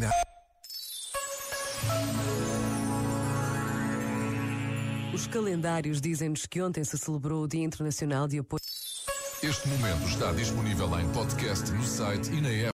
Catarina. 0.00 0.10
Os 5.12 5.26
calendários 5.26 6.00
dizem-nos 6.00 6.46
que 6.46 6.62
ontem 6.62 6.82
se 6.84 6.96
celebrou 6.96 7.44
o 7.44 7.48
Dia 7.48 7.64
Internacional 7.64 8.26
de 8.26 8.38
Apoio. 8.38 8.60
Este 9.42 9.68
momento 9.68 10.06
está 10.06 10.32
disponível 10.32 10.98
em 10.98 11.08
podcast 11.12 11.70
no 11.72 11.82
site 11.82 12.30
e 12.30 12.40
na 12.40 12.48
app. 12.50 12.68